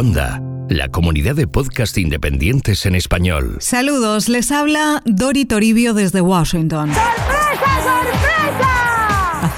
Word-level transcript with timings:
Onda, 0.00 0.40
la 0.68 0.86
comunidad 0.86 1.34
de 1.34 1.48
podcast 1.48 1.98
independientes 1.98 2.86
en 2.86 2.94
español. 2.94 3.56
Saludos, 3.58 4.28
les 4.28 4.52
habla 4.52 5.02
Dori 5.04 5.44
Toribio 5.44 5.92
desde 5.92 6.20
Washington. 6.20 6.92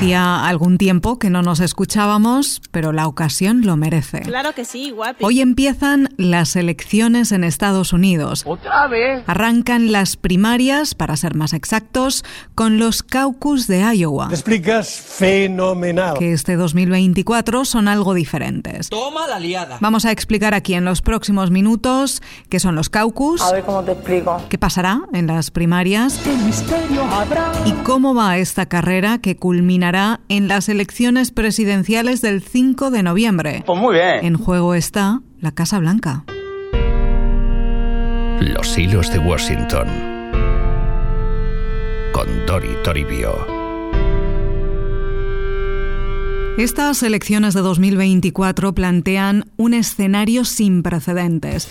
Hacía 0.00 0.46
algún 0.46 0.78
tiempo 0.78 1.18
que 1.18 1.28
no 1.28 1.42
nos 1.42 1.60
escuchábamos, 1.60 2.62
pero 2.70 2.90
la 2.90 3.06
ocasión 3.06 3.66
lo 3.66 3.76
merece. 3.76 4.22
Claro 4.22 4.54
que 4.54 4.64
sí, 4.64 4.92
guapi. 4.92 5.22
Hoy 5.22 5.42
empiezan 5.42 6.08
las 6.16 6.56
elecciones 6.56 7.32
en 7.32 7.44
Estados 7.44 7.92
Unidos. 7.92 8.44
¿Otra 8.46 8.88
vez? 8.88 9.22
Arrancan 9.26 9.92
las 9.92 10.16
primarias, 10.16 10.94
para 10.94 11.18
ser 11.18 11.34
más 11.34 11.52
exactos, 11.52 12.24
con 12.54 12.78
los 12.78 13.02
caucus 13.02 13.66
de 13.66 13.80
Iowa. 13.94 14.28
Te 14.28 14.36
explicas 14.36 14.88
fenomenal. 14.88 16.16
Que 16.18 16.32
este 16.32 16.56
2024 16.56 17.66
son 17.66 17.86
algo 17.86 18.14
diferentes. 18.14 18.88
Toma 18.88 19.26
la 19.26 19.38
liada. 19.38 19.76
Vamos 19.82 20.06
a 20.06 20.12
explicar 20.12 20.54
aquí 20.54 20.72
en 20.72 20.86
los 20.86 21.02
próximos 21.02 21.50
minutos 21.50 22.22
qué 22.48 22.58
son 22.58 22.74
los 22.74 22.88
caucus. 22.88 23.42
A 23.42 23.52
ver 23.52 23.64
cómo 23.64 23.84
te 23.84 23.92
explico. 23.92 24.42
¿Qué 24.48 24.56
pasará 24.56 25.02
en 25.12 25.26
las 25.26 25.50
primarias? 25.50 26.18
¿Qué 26.24 26.34
misterio 26.38 27.04
habrá? 27.04 27.52
¿Y 27.66 27.72
cómo 27.82 28.14
va 28.14 28.38
esta 28.38 28.64
carrera 28.64 29.18
que 29.18 29.36
culminará 29.36 29.89
en 30.28 30.46
las 30.46 30.68
elecciones 30.68 31.32
presidenciales 31.32 32.22
del 32.22 32.42
5 32.42 32.90
de 32.90 33.02
noviembre? 33.02 33.64
Pues 33.66 33.78
muy 33.78 33.94
bien. 33.94 34.24
En 34.24 34.36
juego 34.36 34.74
está 34.74 35.20
la 35.40 35.52
Casa 35.52 35.78
Blanca. 35.78 36.24
Los 38.40 38.78
hilos 38.78 39.12
de 39.12 39.18
Washington. 39.18 39.88
Con 42.12 42.46
Dori 42.46 42.76
Toribio. 42.84 43.34
Estas 46.56 47.02
elecciones 47.02 47.54
de 47.54 47.60
2024 47.60 48.74
plantean 48.74 49.50
un 49.56 49.74
escenario 49.74 50.44
sin 50.44 50.82
precedentes. 50.82 51.68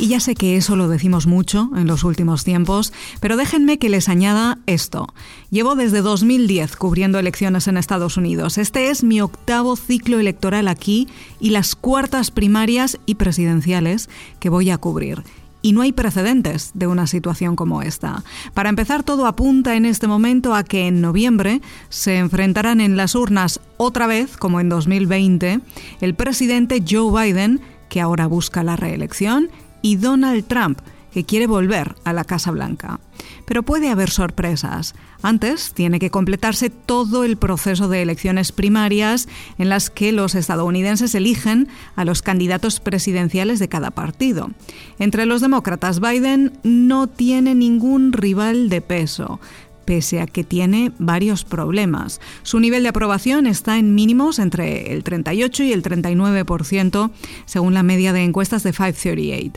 Y 0.00 0.06
ya 0.06 0.20
sé 0.20 0.36
que 0.36 0.56
eso 0.56 0.76
lo 0.76 0.86
decimos 0.86 1.26
mucho 1.26 1.70
en 1.74 1.88
los 1.88 2.04
últimos 2.04 2.44
tiempos, 2.44 2.92
pero 3.18 3.36
déjenme 3.36 3.80
que 3.80 3.88
les 3.88 4.08
añada 4.08 4.58
esto. 4.66 5.08
Llevo 5.50 5.74
desde 5.74 6.02
2010 6.02 6.76
cubriendo 6.76 7.18
elecciones 7.18 7.66
en 7.66 7.76
Estados 7.76 8.16
Unidos. 8.16 8.58
Este 8.58 8.90
es 8.90 9.02
mi 9.02 9.20
octavo 9.20 9.74
ciclo 9.74 10.20
electoral 10.20 10.68
aquí 10.68 11.08
y 11.40 11.50
las 11.50 11.74
cuartas 11.74 12.30
primarias 12.30 13.00
y 13.06 13.16
presidenciales 13.16 14.08
que 14.38 14.50
voy 14.50 14.70
a 14.70 14.78
cubrir. 14.78 15.24
Y 15.62 15.72
no 15.72 15.82
hay 15.82 15.90
precedentes 15.90 16.70
de 16.74 16.86
una 16.86 17.08
situación 17.08 17.56
como 17.56 17.82
esta. 17.82 18.22
Para 18.54 18.68
empezar, 18.68 19.02
todo 19.02 19.26
apunta 19.26 19.74
en 19.74 19.84
este 19.84 20.06
momento 20.06 20.54
a 20.54 20.62
que 20.62 20.86
en 20.86 21.00
noviembre 21.00 21.60
se 21.88 22.18
enfrentarán 22.18 22.80
en 22.80 22.96
las 22.96 23.16
urnas 23.16 23.60
otra 23.78 24.06
vez, 24.06 24.36
como 24.36 24.60
en 24.60 24.68
2020, 24.68 25.58
el 26.00 26.14
presidente 26.14 26.84
Joe 26.88 27.10
Biden, 27.10 27.60
que 27.88 28.00
ahora 28.00 28.28
busca 28.28 28.62
la 28.62 28.76
reelección, 28.76 29.50
y 29.82 29.96
Donald 29.96 30.46
Trump, 30.46 30.80
que 31.12 31.24
quiere 31.24 31.46
volver 31.46 31.94
a 32.04 32.12
la 32.12 32.24
Casa 32.24 32.50
Blanca. 32.50 33.00
Pero 33.46 33.62
puede 33.62 33.88
haber 33.88 34.10
sorpresas. 34.10 34.94
Antes 35.22 35.72
tiene 35.72 35.98
que 35.98 36.10
completarse 36.10 36.70
todo 36.70 37.24
el 37.24 37.36
proceso 37.36 37.88
de 37.88 38.02
elecciones 38.02 38.52
primarias 38.52 39.28
en 39.56 39.68
las 39.68 39.90
que 39.90 40.12
los 40.12 40.34
estadounidenses 40.34 41.14
eligen 41.14 41.68
a 41.96 42.04
los 42.04 42.22
candidatos 42.22 42.78
presidenciales 42.80 43.58
de 43.58 43.68
cada 43.68 43.90
partido. 43.90 44.50
Entre 44.98 45.26
los 45.26 45.40
demócratas, 45.40 46.00
Biden 46.00 46.58
no 46.62 47.06
tiene 47.06 47.54
ningún 47.54 48.12
rival 48.12 48.68
de 48.68 48.80
peso 48.80 49.40
pese 49.88 50.20
a 50.20 50.26
que 50.26 50.44
tiene 50.44 50.92
varios 50.98 51.44
problemas. 51.44 52.20
Su 52.42 52.60
nivel 52.60 52.82
de 52.82 52.90
aprobación 52.90 53.46
está 53.46 53.78
en 53.78 53.94
mínimos 53.94 54.38
entre 54.38 54.92
el 54.92 55.02
38 55.02 55.62
y 55.62 55.72
el 55.72 55.82
39%, 55.82 57.10
según 57.46 57.72
la 57.72 57.82
media 57.82 58.12
de 58.12 58.22
encuestas 58.22 58.64
de 58.64 58.72
538, 58.72 59.52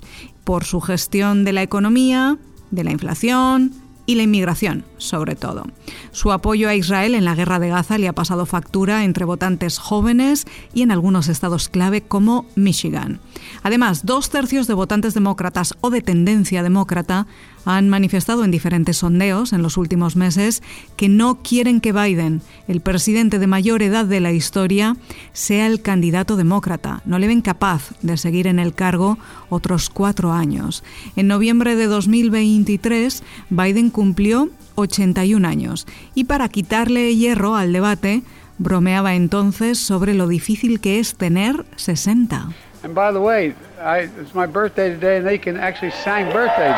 por 0.46 0.64
su 0.64 0.80
gestión 0.80 1.44
de 1.44 1.52
la 1.52 1.64
economía, 1.64 2.38
de 2.72 2.86
la 2.86 2.92
inflación, 2.92 3.74
y 4.06 4.16
la 4.16 4.24
inmigración, 4.24 4.84
sobre 4.98 5.36
todo. 5.36 5.66
Su 6.12 6.32
apoyo 6.32 6.68
a 6.68 6.76
Israel 6.76 7.16
en 7.16 7.26
la 7.26 7.36
guerra 7.36 7.60
de 7.60 7.70
Gaza 7.70 7.98
le 7.98 8.08
ha 8.08 8.14
pasado 8.14 8.46
factura 8.46 9.04
entre 9.04 9.26
votantes 9.26 9.78
jóvenes 9.78 10.46
y 10.74 10.82
en 10.82 10.92
algunos 10.92 11.28
estados 11.28 11.70
clave 11.70 12.02
como 12.02 12.46
Michigan. 12.56 13.20
Además, 13.64 14.06
dos 14.06 14.30
tercios 14.30 14.68
de 14.68 14.74
votantes 14.74 15.14
demócratas 15.14 15.76
o 15.82 15.90
de 15.90 16.02
tendencia 16.02 16.64
demócrata 16.64 17.28
han 17.66 17.90
manifestado 17.90 18.44
en 18.44 18.52
diferentes 18.52 18.98
sondeos 18.98 19.54
en 19.54 19.62
los 19.62 19.78
últimos 19.78 20.16
meses 20.16 20.62
que 20.96 21.10
no 21.10 21.40
quieren 21.44 21.82
que 21.82 21.94
Biden, 21.94 22.42
el 22.68 22.82
presidente 22.82 23.40
de 23.40 23.48
mayor 23.48 23.82
edad 23.82 24.06
de 24.06 24.20
la 24.20 24.32
historia, 24.32 24.96
sea 25.34 25.68
el 25.68 25.82
candidato 25.82 26.36
demócrata. 26.36 27.02
No 27.06 27.20
le 27.20 27.28
ven 27.28 27.42
capaz 27.42 27.92
de 28.02 28.18
seguir 28.18 28.48
en 28.48 28.60
el 28.60 28.74
cargo 28.74 29.18
otros 29.50 29.90
cuatro 29.90 30.32
años. 30.32 30.84
En 31.16 31.28
noviembre 31.28 31.76
de 31.76 31.88
2023, 31.88 33.24
Biden 33.50 33.90
cumplió 33.90 34.50
81 34.76 35.48
años 35.48 35.88
y 36.16 36.26
para 36.26 36.50
quitarle 36.50 37.16
hierro 37.16 37.56
al 37.56 37.74
debate, 37.74 38.24
bromeaba 38.58 39.16
entonces 39.16 39.80
sobre 39.80 40.14
lo 40.14 40.28
difícil 40.28 40.80
que 40.80 41.00
es 41.00 41.16
tener 41.16 41.66
60. 41.76 42.50
And 42.84 42.96
by 42.96 43.12
the 43.12 43.20
way, 43.20 43.54
I, 43.80 44.10
it's 44.20 44.34
my 44.34 44.48
birthday 44.48 44.90
today, 44.90 45.18
and 45.18 45.26
they 45.26 45.38
can 45.38 45.56
actually 45.56 45.92
sign 45.92 46.32
birthday. 46.34 46.72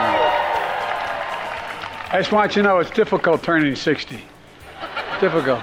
I 2.13 2.17
just 2.17 2.31
want 2.31 2.55
you 2.55 2.61
to 2.61 2.69
know 2.69 2.79
it's 2.79 2.91
difficult 2.91 3.41
turning 3.41 3.75
60. 3.75 4.19
Difficult. 5.19 5.59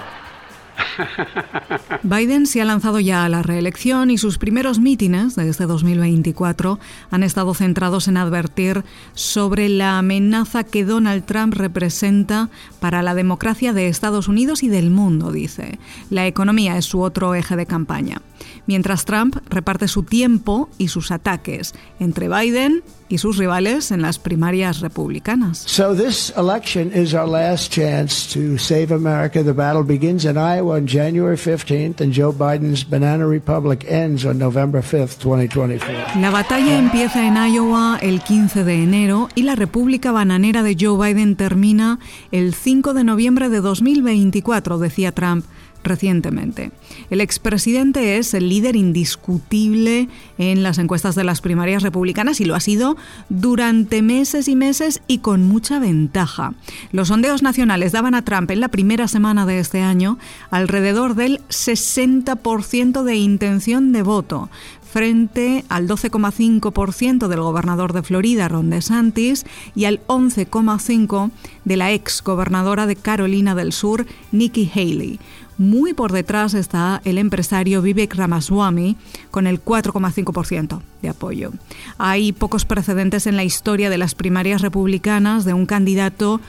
Biden 2.03 2.47
se 2.47 2.61
ha 2.61 2.65
lanzado 2.65 2.99
ya 2.99 3.25
a 3.25 3.29
la 3.29 3.43
reelección 3.43 4.11
y 4.11 4.19
sus 4.19 4.37
primeros 4.37 4.81
mítines 4.81 5.37
de 5.37 5.49
este 5.49 5.67
2024 5.67 6.81
han 7.13 7.23
estado 7.23 7.55
centrados 7.55 8.09
en 8.09 8.17
advertir 8.17 8.83
sobre 9.15 9.69
la 9.69 9.99
amenaza 9.99 10.65
que 10.65 10.85
Donald 10.85 11.25
Trump 11.25 11.55
representa 11.55 12.49
para 12.81 13.03
la 13.03 13.15
democracia 13.15 13.73
de 13.73 13.87
Estados 13.87 14.27
Unidos 14.27 14.65
y 14.65 14.69
del 14.69 14.91
mundo, 14.91 15.31
dice. 15.31 15.79
La 16.11 16.27
economía 16.27 16.77
es 16.77 16.85
su 16.85 17.01
otro 17.01 17.37
eje 17.37 17.55
de 17.55 17.67
campaña. 17.67 18.23
Mientras 18.71 19.05
Trump 19.05 19.35
reparte 19.49 19.89
su 19.89 20.05
tiempo 20.05 20.69
y 20.79 20.87
sus 20.87 21.11
ataques 21.11 21.75
entre 21.99 22.29
Biden 22.29 22.85
y 23.09 23.19
sus 23.19 23.37
rivales 23.37 23.91
en 23.91 24.01
las 24.01 24.21
primarias 24.21 24.79
republicanas. 24.79 25.65
So 25.67 25.93
this 25.93 26.33
election 26.37 26.93
is 26.95 27.13
our 27.13 27.29
last 27.29 27.73
chance 27.73 28.33
to 28.33 28.59
save 28.59 28.95
America. 28.95 29.43
The 29.43 29.55
battle 29.55 29.83
begins 29.83 30.25
in 30.25 30.37
Iowa 30.37 30.77
on 30.77 30.87
January 30.87 31.37
15th 31.37 32.01
and 32.01 32.13
Joe 32.13 32.33
Biden's 32.33 32.89
banana 32.89 33.27
republic 33.27 33.85
ends 33.89 34.25
on 34.25 34.39
November 34.39 34.81
5th, 34.81 35.19
2024. 35.19 36.21
La 36.21 36.31
batalla 36.31 36.79
empieza 36.79 37.27
en 37.27 37.35
Iowa 37.53 37.99
el 38.01 38.23
15 38.23 38.63
de 38.63 38.85
enero 38.85 39.31
y 39.35 39.43
la 39.43 39.57
República 39.57 40.13
Bananera 40.13 40.63
de 40.63 40.77
Joe 40.79 41.13
Biden 41.13 41.35
termina 41.35 41.99
el 42.31 42.55
5 42.55 42.95
de 42.95 43.03
noviembre 43.03 43.49
de 43.49 43.63
2024, 43.63 44.79
decía 44.79 45.11
Trump 45.11 45.45
recientemente. 45.83 46.73
El 47.11 47.21
expresidente 47.21 48.19
es 48.19 48.35
el 48.35 48.49
líder 48.49 48.77
indiscutible 48.77 50.09
en 50.39 50.63
las 50.63 50.79
encuestas 50.79 51.15
de 51.15 51.25
las 51.25 51.41
primarias 51.41 51.83
republicanas 51.83 52.41
y 52.41 52.45
lo 52.45 52.55
ha 52.55 52.61
sido 52.61 52.97
durante 53.29 54.03
meses 54.03 54.49
y 54.49 54.57
meses 54.57 55.03
y 55.07 55.19
con 55.19 55.45
mucha 55.45 55.79
ventaja. 55.79 56.55
Los 56.93 57.09
sondeos 57.09 57.43
nacionales 57.43 57.93
daban 57.93 58.15
a 58.15 58.25
Trump 58.25 58.51
en 58.51 58.61
la 58.61 58.69
primera 58.69 59.09
semana 59.09 59.47
de 59.47 59.59
este 59.59 59.83
año 59.83 60.19
alrededor 60.51 61.15
del 61.15 61.41
60% 61.49 63.03
de 63.03 63.17
intención 63.17 63.93
de 63.93 64.03
voto, 64.03 64.51
frente 64.91 65.65
al 65.69 65.87
12,5% 65.87 67.29
del 67.29 67.41
gobernador 67.41 67.93
de 67.93 68.03
Florida, 68.03 68.49
Ron 68.49 68.71
DeSantis, 68.71 69.45
y 69.75 69.85
al 69.85 70.05
11,5% 70.07 71.31
de 71.65 71.77
la 71.77 71.93
ex 71.93 72.23
gobernadora 72.23 72.87
de 72.87 72.97
Carolina 72.97 73.55
del 73.55 73.73
Sur, 73.73 74.07
Nikki 74.33 74.71
Haley. 74.75 75.21
Muy 75.59 75.93
por 75.93 76.11
detrás 76.13 76.55
está 76.55 77.03
el 77.05 77.19
empresario 77.19 77.83
Vivek 77.83 78.15
Ramaswamy 78.15 78.97
con 79.31 79.47
el 79.47 79.63
4,5% 79.63 80.81
de 81.03 81.09
apoyo. 81.11 81.53
Hay 81.99 82.33
pocos 82.33 82.65
precedentes 82.65 83.27
en 83.27 83.37
la 83.37 83.45
historia 83.45 83.91
de 83.91 83.99
las 83.99 84.15
primarias 84.15 84.63
republicanas 84.63 85.45
de 85.45 85.53
un 85.53 85.67
candidato 85.67 86.41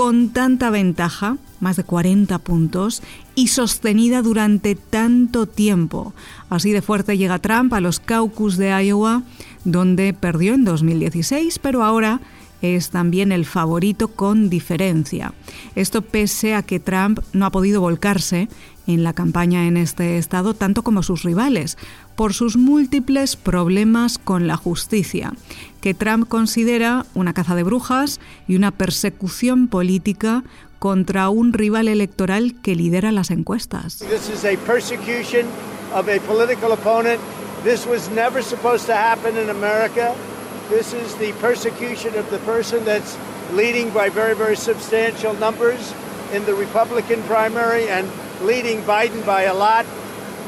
con 0.00 0.30
tanta 0.30 0.70
ventaja, 0.70 1.36
más 1.60 1.76
de 1.76 1.84
40 1.84 2.38
puntos, 2.38 3.02
y 3.34 3.48
sostenida 3.48 4.22
durante 4.22 4.74
tanto 4.74 5.44
tiempo. 5.44 6.14
Así 6.48 6.72
de 6.72 6.80
fuerte 6.80 7.18
llega 7.18 7.38
Trump 7.38 7.74
a 7.74 7.82
los 7.82 8.00
caucus 8.00 8.56
de 8.56 8.70
Iowa, 8.82 9.24
donde 9.64 10.14
perdió 10.14 10.54
en 10.54 10.64
2016, 10.64 11.58
pero 11.58 11.84
ahora 11.84 12.22
es 12.62 12.88
también 12.88 13.30
el 13.30 13.44
favorito 13.44 14.08
con 14.08 14.48
diferencia. 14.48 15.34
Esto 15.74 16.00
pese 16.00 16.54
a 16.54 16.62
que 16.62 16.80
Trump 16.80 17.18
no 17.34 17.44
ha 17.44 17.50
podido 17.50 17.82
volcarse 17.82 18.48
en 18.94 19.04
la 19.04 19.12
campaña 19.12 19.66
en 19.66 19.76
este 19.76 20.18
estado 20.18 20.54
tanto 20.54 20.82
como 20.82 21.02
sus 21.02 21.22
rivales, 21.22 21.78
por 22.16 22.34
sus 22.34 22.56
múltiples 22.56 23.36
problemas 23.36 24.18
con 24.18 24.46
la 24.46 24.56
justicia, 24.56 25.32
que 25.80 25.94
Trump 25.94 26.28
considera 26.28 27.06
una 27.14 27.32
caza 27.32 27.54
de 27.54 27.62
brujas 27.62 28.20
y 28.46 28.56
una 28.56 28.70
persecución 28.70 29.68
política 29.68 30.44
contra 30.78 31.28
un 31.28 31.52
rival 31.52 31.88
electoral 31.88 32.54
que 32.62 32.74
lidera 32.74 33.12
las 33.12 33.30
encuestas. 33.30 34.02
This 37.62 37.86
was 37.86 38.08
never 38.10 38.42
supposed 38.42 38.86
to 38.86 38.94
happen 38.94 39.36
in 39.36 39.50
America. 39.50 40.14
This 40.70 40.94
is 40.94 41.14
the 41.16 41.32
persecution 41.42 42.14
of 42.18 42.30
the 42.30 42.38
person 42.38 42.82
that's 42.86 43.18
leading 43.52 43.90
by 43.90 44.08
very, 44.08 44.34
very 44.34 44.56
substantial 44.56 45.34
numbers 45.34 45.92
in 46.32 46.42
the 46.46 46.54
Republican 46.54 47.20
primary 47.28 47.86
leading 48.42 48.82
Biden 48.86 49.24
by 49.24 49.44
a 49.44 49.54
lot. 49.54 49.84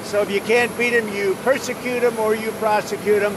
So 0.04 0.22
if 0.22 0.30
you 0.30 0.40
can't 0.40 0.70
beat 0.76 0.92
him, 0.92 1.08
you 1.14 1.36
persecute 1.44 2.02
him 2.02 2.18
or 2.18 2.34
you 2.34 2.50
prosecute 2.60 3.22
him. 3.22 3.32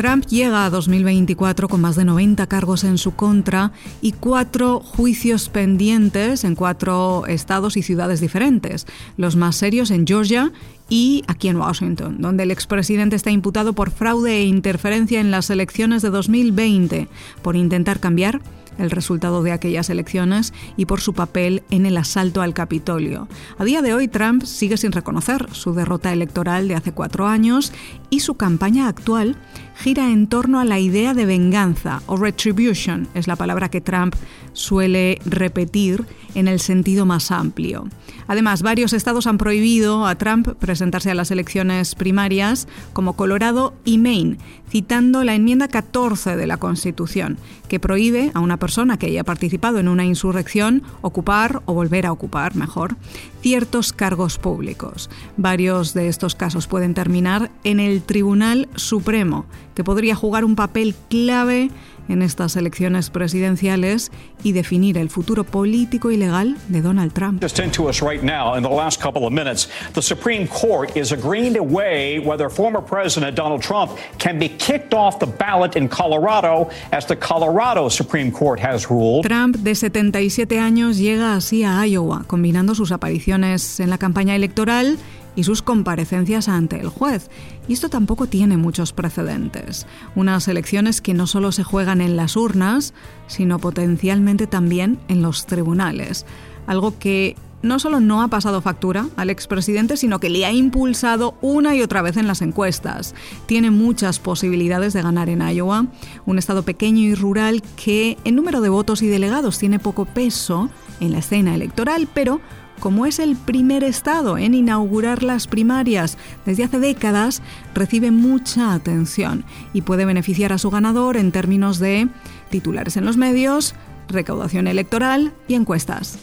Trump 0.00 0.24
llega 0.28 0.64
a 0.64 0.70
2024 0.70 1.68
con 1.68 1.82
más 1.82 1.94
de 1.94 2.06
90 2.06 2.46
cargos 2.46 2.84
en 2.84 2.96
su 2.96 3.14
contra 3.16 3.72
y 4.00 4.12
cuatro 4.12 4.80
juicios 4.80 5.50
pendientes 5.50 6.44
en 6.44 6.54
cuatro 6.54 7.26
estados 7.26 7.76
y 7.76 7.82
ciudades 7.82 8.18
diferentes. 8.18 8.86
Los 9.18 9.36
más 9.36 9.56
serios 9.56 9.90
en 9.90 10.06
Georgia 10.06 10.52
y 10.88 11.22
aquí 11.26 11.48
en 11.48 11.58
Washington, 11.58 12.16
donde 12.18 12.44
el 12.44 12.50
expresidente 12.50 13.14
está 13.14 13.30
imputado 13.30 13.74
por 13.74 13.90
fraude 13.90 14.38
e 14.38 14.44
interferencia 14.44 15.20
en 15.20 15.30
las 15.30 15.50
elecciones 15.50 16.00
de 16.00 16.08
2020 16.08 17.08
por 17.42 17.54
intentar 17.54 18.00
cambiar 18.00 18.40
el 18.80 18.90
resultado 18.90 19.42
de 19.42 19.52
aquellas 19.52 19.90
elecciones 19.90 20.52
y 20.76 20.86
por 20.86 21.00
su 21.00 21.14
papel 21.14 21.62
en 21.70 21.86
el 21.86 21.96
asalto 21.96 22.42
al 22.42 22.54
Capitolio. 22.54 23.28
A 23.58 23.64
día 23.64 23.82
de 23.82 23.94
hoy, 23.94 24.08
Trump 24.08 24.44
sigue 24.44 24.76
sin 24.76 24.92
reconocer 24.92 25.46
su 25.52 25.74
derrota 25.74 26.12
electoral 26.12 26.68
de 26.68 26.74
hace 26.74 26.92
cuatro 26.92 27.26
años 27.26 27.72
y 28.10 28.20
su 28.20 28.34
campaña 28.34 28.88
actual 28.88 29.36
gira 29.80 30.10
en 30.10 30.26
torno 30.26 30.60
a 30.60 30.64
la 30.64 30.78
idea 30.78 31.14
de 31.14 31.24
venganza 31.24 32.02
o 32.06 32.16
retribution, 32.16 33.08
es 33.14 33.26
la 33.26 33.36
palabra 33.36 33.70
que 33.70 33.80
Trump 33.80 34.14
suele 34.52 35.18
repetir 35.24 36.04
en 36.34 36.48
el 36.48 36.60
sentido 36.60 37.06
más 37.06 37.30
amplio. 37.30 37.88
Además, 38.26 38.62
varios 38.62 38.92
estados 38.92 39.26
han 39.26 39.38
prohibido 39.38 40.06
a 40.06 40.16
Trump 40.16 40.48
presentarse 40.58 41.10
a 41.10 41.14
las 41.14 41.30
elecciones 41.30 41.94
primarias, 41.94 42.68
como 42.92 43.14
Colorado 43.14 43.74
y 43.84 43.98
Maine, 43.98 44.38
citando 44.68 45.24
la 45.24 45.34
enmienda 45.34 45.68
14 45.68 46.36
de 46.36 46.46
la 46.46 46.58
Constitución, 46.58 47.38
que 47.68 47.80
prohíbe 47.80 48.30
a 48.34 48.40
una 48.40 48.58
persona 48.58 48.69
que 48.98 49.06
haya 49.06 49.24
participado 49.24 49.78
en 49.78 49.88
una 49.88 50.04
insurrección 50.04 50.82
ocupar 51.02 51.62
o 51.64 51.74
volver 51.74 52.06
a 52.06 52.12
ocupar, 52.12 52.54
mejor, 52.54 52.96
ciertos 53.40 53.92
cargos 53.92 54.38
públicos. 54.38 55.10
Varios 55.36 55.92
de 55.92 56.08
estos 56.08 56.34
casos 56.34 56.66
pueden 56.66 56.94
terminar 56.94 57.50
en 57.64 57.80
el 57.80 58.02
Tribunal 58.02 58.68
Supremo, 58.76 59.46
que 59.74 59.84
podría 59.84 60.14
jugar 60.14 60.44
un 60.44 60.54
papel 60.54 60.94
clave 61.08 61.70
en 62.08 62.22
estas 62.22 62.56
elecciones 62.56 63.10
presidenciales 63.10 64.10
y 64.42 64.52
definir 64.52 64.98
el 64.98 65.10
futuro 65.10 65.44
político 65.44 66.10
y 66.10 66.16
legal 66.16 66.56
de 66.68 66.82
Donald 66.82 67.12
Trump. 67.12 67.42
Just 67.42 67.58
into 67.58 67.88
us 67.88 68.00
right 68.02 68.22
now 68.22 68.56
in 68.56 68.62
the 68.62 68.68
last 68.68 69.00
couple 69.00 69.26
of 69.26 69.32
minutes, 69.32 69.68
the 69.94 70.02
Supreme 70.02 70.46
Court 70.48 70.96
is 70.96 71.12
agreeing 71.12 71.54
to 71.54 71.62
weigh 71.62 72.18
whether 72.18 72.48
former 72.50 72.80
President 72.80 73.36
Donald 73.36 73.62
Trump 73.62 73.92
can 74.18 74.38
be 74.38 74.48
kicked 74.48 74.94
off 74.94 75.18
the 75.18 75.26
ballot 75.26 75.76
in 75.76 75.88
Colorado, 75.88 76.70
as 76.92 77.06
the 77.06 77.16
Colorado 77.16 77.88
Supreme 77.88 78.30
Court 78.32 78.60
has 78.60 78.90
ruled. 78.90 79.24
Trump, 79.24 79.56
de 79.56 79.74
77 79.74 80.58
años, 80.58 80.98
llega 80.98 81.34
así 81.34 81.64
a 81.64 81.86
Iowa, 81.86 82.24
combinando 82.26 82.74
sus 82.74 82.92
apariciones 82.92 83.80
en 83.80 83.90
la 83.90 83.98
campaña 83.98 84.34
electoral 84.36 84.98
y 85.36 85.44
sus 85.44 85.62
comparecencias 85.62 86.48
ante 86.48 86.80
el 86.80 86.88
juez. 86.88 87.30
Y 87.68 87.72
esto 87.72 87.88
tampoco 87.88 88.26
tiene 88.26 88.56
muchos 88.56 88.92
precedentes. 88.92 89.86
Unas 90.14 90.48
elecciones 90.48 91.00
que 91.00 91.14
no 91.14 91.26
solo 91.26 91.52
se 91.52 91.64
juegan 91.64 92.00
en 92.00 92.16
las 92.16 92.36
urnas, 92.36 92.94
sino 93.26 93.58
potencialmente 93.58 94.46
también 94.46 94.98
en 95.08 95.22
los 95.22 95.46
tribunales. 95.46 96.26
Algo 96.66 96.98
que 96.98 97.36
no 97.62 97.78
solo 97.78 98.00
no 98.00 98.22
ha 98.22 98.28
pasado 98.28 98.60
factura 98.60 99.08
al 99.16 99.30
expresidente, 99.30 99.96
sino 99.96 100.18
que 100.18 100.30
le 100.30 100.46
ha 100.46 100.52
impulsado 100.52 101.34
una 101.42 101.74
y 101.74 101.82
otra 101.82 102.02
vez 102.02 102.16
en 102.16 102.26
las 102.26 102.42
encuestas. 102.42 103.14
Tiene 103.46 103.70
muchas 103.70 104.18
posibilidades 104.18 104.92
de 104.92 105.02
ganar 105.02 105.28
en 105.28 105.42
Iowa, 105.46 105.86
un 106.26 106.38
estado 106.38 106.62
pequeño 106.62 107.00
y 107.00 107.14
rural 107.14 107.62
que 107.76 108.16
en 108.24 108.36
número 108.36 108.60
de 108.60 108.68
votos 108.68 109.02
y 109.02 109.08
delegados 109.08 109.58
tiene 109.58 109.78
poco 109.78 110.06
peso 110.06 110.70
en 111.00 111.12
la 111.12 111.18
escena 111.18 111.54
electoral, 111.54 112.08
pero 112.12 112.40
como 112.80 113.06
es 113.06 113.18
el 113.18 113.36
primer 113.36 113.84
estado 113.84 114.38
en 114.38 114.54
inaugurar 114.54 115.22
las 115.22 115.46
primarias 115.46 116.18
desde 116.46 116.64
hace 116.64 116.80
décadas, 116.80 117.42
recibe 117.74 118.10
mucha 118.10 118.72
atención 118.72 119.44
y 119.72 119.82
puede 119.82 120.06
beneficiar 120.06 120.52
a 120.52 120.58
su 120.58 120.70
ganador 120.70 121.16
en 121.16 121.30
términos 121.30 121.78
de 121.78 122.08
titulares 122.50 122.96
en 122.96 123.04
los 123.04 123.16
medios, 123.16 123.74
recaudación 124.08 124.66
electoral 124.66 125.32
y 125.46 125.54
encuestas. 125.54 126.18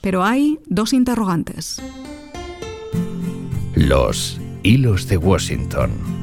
Pero 0.00 0.24
hay 0.24 0.58
dos 0.66 0.92
interrogantes. 0.92 1.80
Los 3.74 4.40
hilos 4.62 5.06
de 5.08 5.18
Washington. 5.18 6.15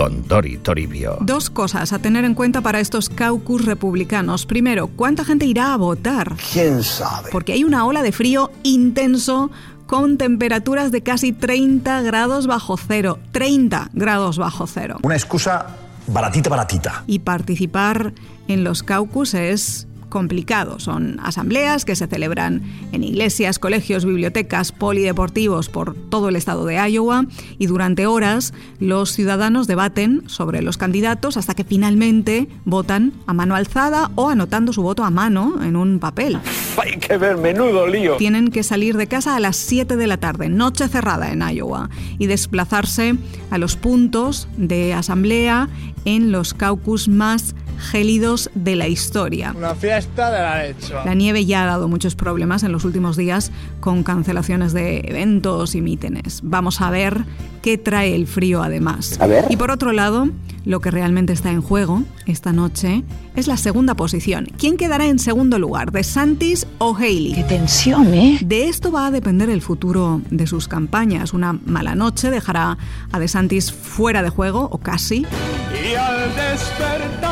Con 0.00 0.26
Dori 0.26 0.56
Toribio. 0.56 1.18
Dos 1.20 1.50
cosas 1.50 1.92
a 1.92 1.98
tener 1.98 2.24
en 2.24 2.32
cuenta 2.32 2.62
para 2.62 2.80
estos 2.80 3.10
caucus 3.10 3.66
republicanos. 3.66 4.46
Primero, 4.46 4.86
¿cuánta 4.86 5.26
gente 5.26 5.44
irá 5.44 5.74
a 5.74 5.76
votar? 5.76 6.36
¿Quién 6.54 6.82
sabe? 6.82 7.28
Porque 7.30 7.52
hay 7.52 7.64
una 7.64 7.84
ola 7.84 8.02
de 8.02 8.10
frío 8.10 8.50
intenso 8.62 9.50
con 9.86 10.16
temperaturas 10.16 10.90
de 10.90 11.02
casi 11.02 11.34
30 11.34 12.00
grados 12.00 12.46
bajo 12.46 12.78
cero. 12.78 13.18
30 13.32 13.90
grados 13.92 14.38
bajo 14.38 14.66
cero. 14.66 14.96
Una 15.02 15.16
excusa 15.16 15.66
baratita, 16.06 16.48
baratita. 16.48 17.04
Y 17.06 17.18
participar 17.18 18.14
en 18.48 18.64
los 18.64 18.82
caucus 18.82 19.34
es 19.34 19.86
complicado. 20.10 20.78
Son 20.78 21.18
asambleas 21.22 21.86
que 21.86 21.96
se 21.96 22.06
celebran 22.06 22.62
en 22.92 23.02
iglesias, 23.02 23.58
colegios, 23.58 24.04
bibliotecas, 24.04 24.72
polideportivos 24.72 25.70
por 25.70 25.94
todo 25.94 26.28
el 26.28 26.36
estado 26.36 26.66
de 26.66 26.76
Iowa 26.76 27.24
y 27.58 27.66
durante 27.66 28.06
horas 28.06 28.52
los 28.78 29.12
ciudadanos 29.12 29.66
debaten 29.66 30.28
sobre 30.28 30.60
los 30.60 30.76
candidatos 30.76 31.38
hasta 31.38 31.54
que 31.54 31.64
finalmente 31.64 32.48
votan 32.64 33.14
a 33.26 33.32
mano 33.32 33.54
alzada 33.54 34.10
o 34.16 34.28
anotando 34.28 34.72
su 34.72 34.82
voto 34.82 35.04
a 35.04 35.10
mano 35.10 35.62
en 35.62 35.76
un 35.76 35.98
papel. 35.98 36.38
Hay 36.76 36.98
que 36.98 37.16
ver, 37.16 37.36
menudo 37.36 37.86
lío. 37.86 38.16
Tienen 38.16 38.50
que 38.50 38.62
salir 38.62 38.96
de 38.96 39.06
casa 39.06 39.36
a 39.36 39.40
las 39.40 39.56
7 39.56 39.96
de 39.96 40.06
la 40.06 40.18
tarde, 40.18 40.48
noche 40.48 40.88
cerrada 40.88 41.30
en 41.30 41.42
Iowa, 41.42 41.90
y 42.18 42.26
desplazarse 42.26 43.16
a 43.50 43.58
los 43.58 43.76
puntos 43.76 44.48
de 44.56 44.94
asamblea 44.94 45.68
en 46.04 46.32
los 46.32 46.54
caucus 46.54 47.08
más 47.08 47.54
gélidos 47.80 48.50
de 48.54 48.76
la 48.76 48.88
historia. 48.88 49.52
Una 49.56 49.74
fiesta 49.74 50.30
de 50.30 50.40
la 50.40 50.62
leche. 50.62 50.94
La 51.04 51.14
nieve 51.14 51.44
ya 51.46 51.64
ha 51.64 51.66
dado 51.66 51.88
muchos 51.88 52.14
problemas 52.14 52.62
en 52.62 52.72
los 52.72 52.84
últimos 52.84 53.16
días 53.16 53.50
con 53.80 54.02
cancelaciones 54.02 54.72
de 54.72 55.00
eventos 55.06 55.74
y 55.74 55.80
mítines. 55.80 56.40
Vamos 56.42 56.80
a 56.80 56.90
ver 56.90 57.24
qué 57.62 57.78
trae 57.78 58.14
el 58.14 58.26
frío 58.26 58.62
además. 58.62 59.18
A 59.20 59.26
ver. 59.26 59.46
Y 59.50 59.56
por 59.56 59.70
otro 59.70 59.92
lado, 59.92 60.28
lo 60.64 60.80
que 60.80 60.90
realmente 60.90 61.32
está 61.32 61.50
en 61.50 61.62
juego 61.62 62.02
esta 62.26 62.52
noche 62.52 63.02
es 63.34 63.46
la 63.46 63.56
segunda 63.56 63.94
posición. 63.94 64.46
¿Quién 64.58 64.76
quedará 64.76 65.06
en 65.06 65.18
segundo 65.18 65.58
lugar, 65.58 65.92
de 65.92 66.04
Santis 66.04 66.66
o 66.78 66.94
Haley? 66.94 67.32
Qué 67.34 67.44
tensión, 67.44 68.12
¿eh? 68.12 68.38
De 68.42 68.68
esto 68.68 68.92
va 68.92 69.06
a 69.06 69.10
depender 69.10 69.48
el 69.50 69.62
futuro 69.62 70.20
de 70.30 70.46
sus 70.46 70.68
campañas. 70.68 71.32
Una 71.32 71.52
mala 71.52 71.94
noche 71.94 72.30
dejará 72.30 72.76
a 73.12 73.18
DeSantis 73.18 73.72
fuera 73.72 74.22
de 74.22 74.28
juego, 74.30 74.68
o 74.70 74.78
casi. 74.78 75.26
Y 75.72 75.94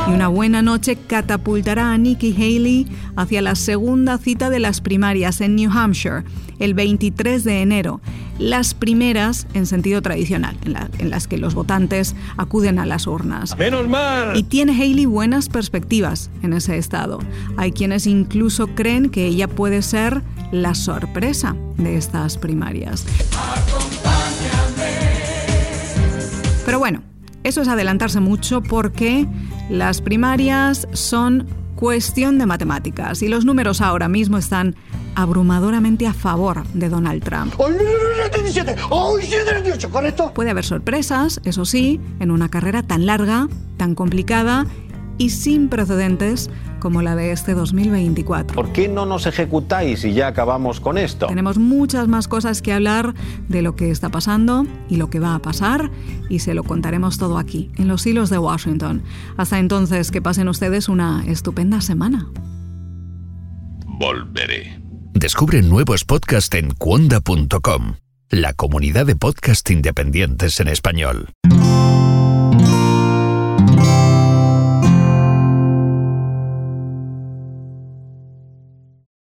una 0.08 0.28
buena 0.28 0.62
noche 0.62 0.96
catapultará 0.96 1.92
a 1.92 1.98
Nikki 1.98 2.32
Haley 2.34 2.86
hacia 3.16 3.42
la 3.42 3.54
segunda 3.54 4.18
cita 4.18 4.50
de 4.50 4.58
las 4.58 4.80
primarias 4.80 5.40
en 5.40 5.54
New 5.56 5.70
Hampshire, 5.70 6.24
el 6.58 6.74
23 6.74 7.44
de 7.44 7.60
enero. 7.62 8.00
Las 8.38 8.72
primeras 8.74 9.46
en 9.54 9.66
sentido 9.66 10.00
tradicional, 10.00 10.56
en, 10.64 10.72
la- 10.72 10.88
en 10.98 11.10
las 11.10 11.26
que 11.28 11.38
los 11.38 11.54
votantes 11.54 12.14
acuden 12.36 12.78
a 12.78 12.86
las 12.86 13.06
urnas. 13.06 13.56
Menos 13.58 13.88
mal. 13.88 14.36
Y 14.36 14.44
tiene 14.44 14.72
Haley 14.72 15.06
buenas 15.06 15.48
perspectivas 15.48 16.30
en 16.42 16.52
ese 16.52 16.78
estado. 16.78 17.18
Hay 17.56 17.72
quienes 17.72 18.06
incluso 18.06 18.68
creen 18.68 19.10
que 19.10 19.26
ella 19.26 19.48
puede 19.48 19.82
ser 19.82 20.22
la 20.52 20.74
sorpresa 20.74 21.54
de 21.76 21.96
estas 21.96 22.38
primarias. 22.38 23.04
Pero 26.64 26.78
bueno, 26.78 27.02
eso 27.48 27.62
es 27.62 27.68
adelantarse 27.68 28.20
mucho 28.20 28.62
porque 28.62 29.26
las 29.70 30.02
primarias 30.02 30.86
son 30.92 31.46
cuestión 31.76 32.38
de 32.38 32.44
matemáticas 32.44 33.22
y 33.22 33.28
los 33.28 33.44
números 33.44 33.80
ahora 33.80 34.08
mismo 34.08 34.36
están 34.36 34.76
abrumadoramente 35.14 36.06
a 36.06 36.12
favor 36.12 36.66
de 36.74 36.88
Donald 36.88 37.22
Trump. 37.22 37.54
¡Ay, 37.58 37.72
no, 37.72 37.82
no, 37.82 37.84
no, 37.84 38.36
no, 38.36 38.42
17! 38.42 38.76
¡Ay, 38.90 39.22
sí, 39.22 39.62
18! 39.64 39.90
¿Correcto? 39.90 40.32
Puede 40.34 40.50
haber 40.50 40.64
sorpresas, 40.64 41.40
eso 41.44 41.64
sí, 41.64 42.00
en 42.20 42.30
una 42.30 42.50
carrera 42.50 42.82
tan 42.82 43.06
larga, 43.06 43.48
tan 43.78 43.94
complicada 43.94 44.66
y 45.16 45.30
sin 45.30 45.68
precedentes 45.68 46.50
como 46.78 47.02
la 47.02 47.16
de 47.16 47.32
este 47.32 47.54
2024. 47.54 48.54
¿Por 48.54 48.72
qué 48.72 48.88
no 48.88 49.06
nos 49.06 49.26
ejecutáis 49.26 50.04
y 50.04 50.12
ya 50.12 50.28
acabamos 50.28 50.80
con 50.80 50.98
esto? 50.98 51.26
Tenemos 51.26 51.58
muchas 51.58 52.08
más 52.08 52.28
cosas 52.28 52.62
que 52.62 52.72
hablar 52.72 53.14
de 53.48 53.62
lo 53.62 53.76
que 53.76 53.90
está 53.90 54.08
pasando 54.08 54.66
y 54.88 54.96
lo 54.96 55.10
que 55.10 55.20
va 55.20 55.34
a 55.34 55.38
pasar 55.40 55.90
y 56.28 56.40
se 56.40 56.54
lo 56.54 56.64
contaremos 56.64 57.18
todo 57.18 57.38
aquí, 57.38 57.70
en 57.76 57.88
los 57.88 58.06
hilos 58.06 58.30
de 58.30 58.38
Washington. 58.38 59.02
Hasta 59.36 59.58
entonces, 59.58 60.10
que 60.10 60.22
pasen 60.22 60.48
ustedes 60.48 60.88
una 60.88 61.24
estupenda 61.26 61.80
semana. 61.80 62.26
Volveré. 63.86 64.80
Descubre 65.14 65.62
nuevos 65.62 66.04
podcasts 66.04 66.54
en 66.56 66.70
cuonda.com. 66.70 67.94
la 68.30 68.52
comunidad 68.52 69.06
de 69.06 69.16
podcast 69.16 69.68
independientes 69.70 70.60
en 70.60 70.68
español. 70.68 71.30